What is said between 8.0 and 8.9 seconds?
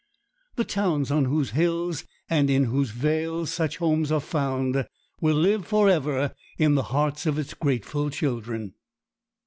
children.